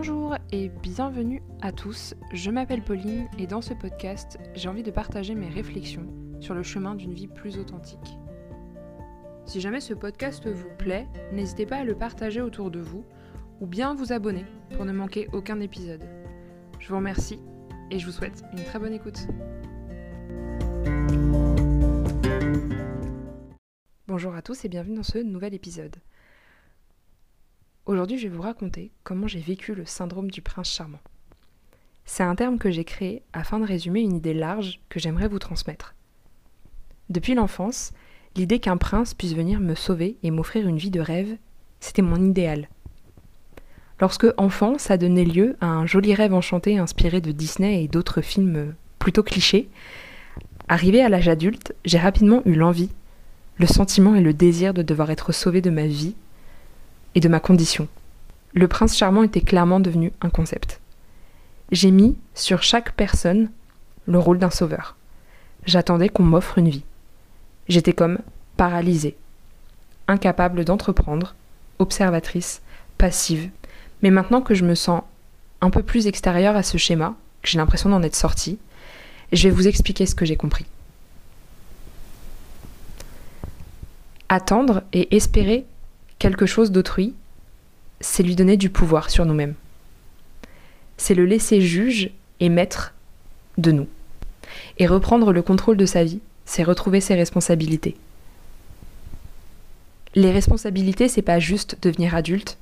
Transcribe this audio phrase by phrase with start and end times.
[0.00, 4.92] Bonjour et bienvenue à tous, je m'appelle Pauline et dans ce podcast, j'ai envie de
[4.92, 6.06] partager mes réflexions
[6.38, 8.16] sur le chemin d'une vie plus authentique.
[9.44, 13.04] Si jamais ce podcast vous plaît, n'hésitez pas à le partager autour de vous
[13.60, 14.44] ou bien vous abonner
[14.76, 16.08] pour ne manquer aucun épisode.
[16.78, 17.40] Je vous remercie
[17.90, 19.26] et je vous souhaite une très bonne écoute.
[24.06, 25.96] Bonjour à tous et bienvenue dans ce nouvel épisode.
[27.88, 31.00] Aujourd'hui, je vais vous raconter comment j'ai vécu le syndrome du prince charmant.
[32.04, 35.38] C'est un terme que j'ai créé afin de résumer une idée large que j'aimerais vous
[35.38, 35.94] transmettre.
[37.08, 37.92] Depuis l'enfance,
[38.36, 41.38] l'idée qu'un prince puisse venir me sauver et m'offrir une vie de rêve,
[41.80, 42.68] c'était mon idéal.
[44.02, 48.20] Lorsque enfant, ça donnait lieu à un joli rêve enchanté inspiré de Disney et d'autres
[48.20, 49.70] films plutôt clichés.
[50.68, 52.90] Arrivé à l'âge adulte, j'ai rapidement eu l'envie,
[53.56, 56.14] le sentiment et le désir de devoir être sauvé de ma vie
[57.14, 57.88] et de ma condition.
[58.54, 60.80] Le prince charmant était clairement devenu un concept.
[61.70, 63.50] J'ai mis sur chaque personne
[64.06, 64.96] le rôle d'un sauveur.
[65.66, 66.84] J'attendais qu'on m'offre une vie.
[67.68, 68.18] J'étais comme
[68.56, 69.16] paralysée,
[70.06, 71.34] incapable d'entreprendre,
[71.78, 72.62] observatrice,
[72.96, 73.50] passive.
[74.02, 75.02] Mais maintenant que je me sens
[75.60, 78.58] un peu plus extérieure à ce schéma, que j'ai l'impression d'en être sortie,
[79.32, 80.64] je vais vous expliquer ce que j'ai compris.
[84.30, 85.66] Attendre et espérer
[86.18, 87.14] quelque chose d'autrui,
[88.00, 89.54] c'est lui donner du pouvoir sur nous-mêmes.
[90.96, 92.10] C'est le laisser juge
[92.40, 92.94] et maître
[93.56, 93.88] de nous.
[94.78, 97.96] Et reprendre le contrôle de sa vie, c'est retrouver ses responsabilités.
[100.14, 102.56] Les responsabilités, c'est pas juste devenir adulte,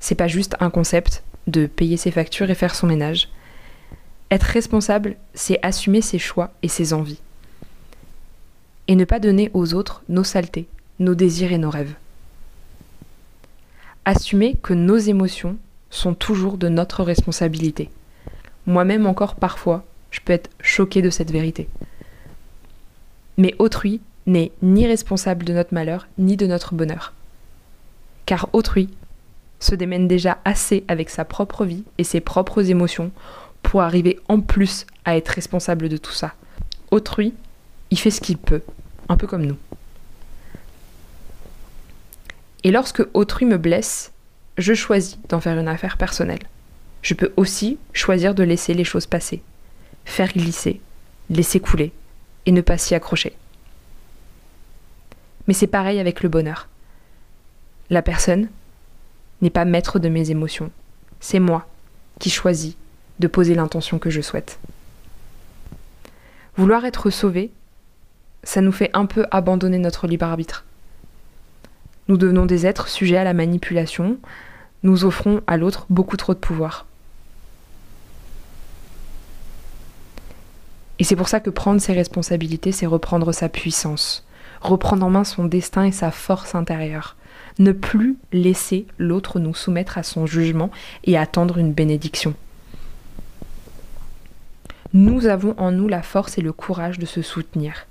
[0.00, 3.28] c'est pas juste un concept de payer ses factures et faire son ménage.
[4.30, 7.20] Être responsable, c'est assumer ses choix et ses envies.
[8.88, 10.66] Et ne pas donner aux autres nos saletés,
[10.98, 11.94] nos désirs et nos rêves
[14.04, 15.56] assumer que nos émotions
[15.90, 17.90] sont toujours de notre responsabilité.
[18.66, 21.68] Moi-même encore parfois, je peux être choquée de cette vérité.
[23.36, 27.12] Mais autrui n'est ni responsable de notre malheur, ni de notre bonheur.
[28.26, 28.88] Car autrui
[29.58, 33.10] se démène déjà assez avec sa propre vie et ses propres émotions
[33.62, 36.34] pour arriver en plus à être responsable de tout ça.
[36.90, 37.32] Autrui,
[37.90, 38.62] il fait ce qu'il peut,
[39.08, 39.56] un peu comme nous.
[42.64, 44.12] Et lorsque autrui me blesse,
[44.58, 46.42] je choisis d'en faire une affaire personnelle.
[47.02, 49.42] Je peux aussi choisir de laisser les choses passer,
[50.04, 50.80] faire glisser,
[51.30, 51.92] laisser couler
[52.46, 53.36] et ne pas s'y accrocher.
[55.48, 56.68] Mais c'est pareil avec le bonheur.
[57.90, 58.48] La personne
[59.40, 60.70] n'est pas maître de mes émotions.
[61.20, 61.66] C'est moi
[62.20, 62.76] qui choisis
[63.18, 64.58] de poser l'intention que je souhaite.
[66.56, 67.50] Vouloir être sauvé,
[68.44, 70.64] ça nous fait un peu abandonner notre libre arbitre.
[72.12, 74.18] Nous devenons des êtres sujets à la manipulation,
[74.82, 76.84] nous offrons à l'autre beaucoup trop de pouvoir.
[80.98, 84.26] Et c'est pour ça que prendre ses responsabilités, c'est reprendre sa puissance,
[84.60, 87.16] reprendre en main son destin et sa force intérieure,
[87.58, 90.70] ne plus laisser l'autre nous soumettre à son jugement
[91.04, 92.34] et attendre une bénédiction.
[94.92, 97.86] Nous avons en nous la force et le courage de se soutenir.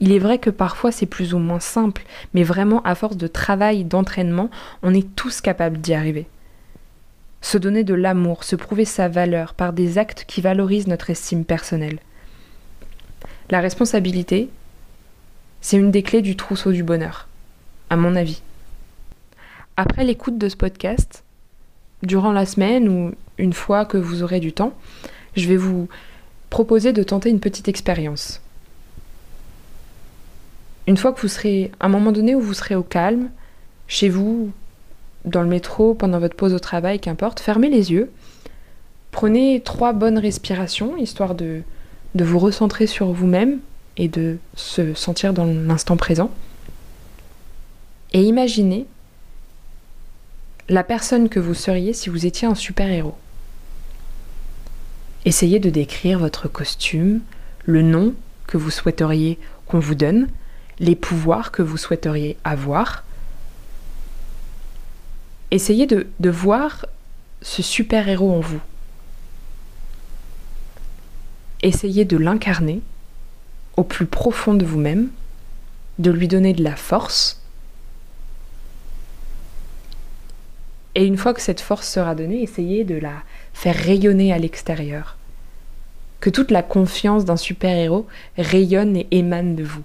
[0.00, 2.02] Il est vrai que parfois c'est plus ou moins simple,
[2.34, 4.50] mais vraiment à force de travail, d'entraînement,
[4.82, 6.26] on est tous capables d'y arriver.
[7.40, 11.44] Se donner de l'amour, se prouver sa valeur par des actes qui valorisent notre estime
[11.44, 11.98] personnelle.
[13.50, 14.50] La responsabilité,
[15.60, 17.28] c'est une des clés du trousseau du bonheur,
[17.88, 18.42] à mon avis.
[19.76, 21.24] Après l'écoute de ce podcast,
[22.02, 24.74] durant la semaine ou une fois que vous aurez du temps,
[25.36, 25.88] je vais vous
[26.50, 28.42] proposer de tenter une petite expérience.
[30.86, 33.30] Une fois que vous serez, à un moment donné où vous serez au calme,
[33.86, 34.50] chez vous,
[35.24, 38.10] dans le métro, pendant votre pause au travail, qu'importe, fermez les yeux,
[39.10, 41.62] prenez trois bonnes respirations, histoire de,
[42.14, 43.58] de vous recentrer sur vous-même
[43.96, 46.30] et de se sentir dans l'instant présent.
[48.12, 48.86] Et imaginez
[50.68, 53.16] la personne que vous seriez si vous étiez un super-héros.
[55.24, 57.20] Essayez de décrire votre costume,
[57.66, 58.14] le nom
[58.46, 60.28] que vous souhaiteriez qu'on vous donne,
[60.80, 63.04] les pouvoirs que vous souhaiteriez avoir.
[65.50, 66.86] Essayez de, de voir
[67.42, 68.60] ce super-héros en vous.
[71.62, 72.80] Essayez de l'incarner
[73.76, 75.10] au plus profond de vous-même,
[75.98, 77.40] de lui donner de la force.
[80.94, 83.22] Et une fois que cette force sera donnée, essayez de la
[83.52, 85.16] faire rayonner à l'extérieur.
[86.20, 88.06] Que toute la confiance d'un super-héros
[88.36, 89.84] rayonne et émane de vous.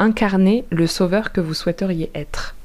[0.00, 2.56] incarner le sauveur que vous souhaiteriez être.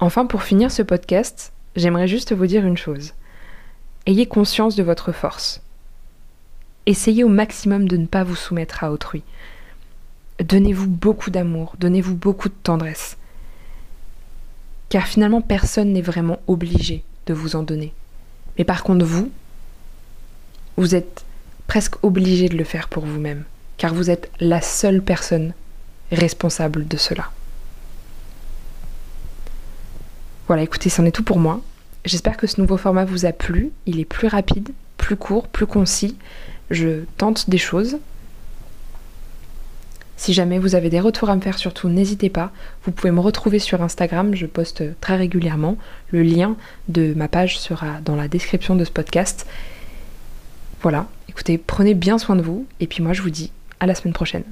[0.00, 3.12] Enfin, pour finir ce podcast, j'aimerais juste vous dire une chose.
[4.06, 5.60] Ayez conscience de votre force.
[6.86, 9.22] Essayez au maximum de ne pas vous soumettre à autrui.
[10.42, 13.18] Donnez-vous beaucoup d'amour, donnez-vous beaucoup de tendresse.
[14.88, 17.92] Car finalement, personne n'est vraiment obligé de vous en donner.
[18.56, 19.30] Mais par contre, vous,
[20.76, 21.24] vous êtes
[21.66, 23.44] presque obligé de le faire pour vous-même,
[23.76, 25.52] car vous êtes la seule personne
[26.10, 27.30] responsable de cela.
[30.46, 31.60] Voilà, écoutez, c'en est tout pour moi.
[32.04, 33.70] J'espère que ce nouveau format vous a plu.
[33.86, 36.16] Il est plus rapide, plus court, plus concis.
[36.70, 37.98] Je tente des choses.
[40.16, 42.50] Si jamais vous avez des retours à me faire, surtout n'hésitez pas.
[42.84, 45.78] Vous pouvez me retrouver sur Instagram, je poste très régulièrement.
[46.10, 46.56] Le lien
[46.88, 49.46] de ma page sera dans la description de ce podcast.
[50.82, 53.94] Voilà, écoutez, prenez bien soin de vous et puis moi je vous dis à la
[53.94, 54.44] semaine prochaine.